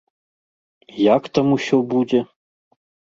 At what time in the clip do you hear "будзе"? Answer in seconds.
1.93-2.19